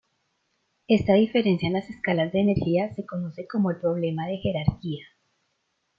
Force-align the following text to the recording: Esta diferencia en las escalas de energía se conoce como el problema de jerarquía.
Esta 0.87 1.13
diferencia 1.13 1.67
en 1.67 1.73
las 1.73 1.87
escalas 1.87 2.31
de 2.33 2.39
energía 2.39 2.91
se 2.95 3.05
conoce 3.05 3.45
como 3.47 3.69
el 3.69 3.77
problema 3.79 4.25
de 4.25 4.37
jerarquía. 4.39 5.05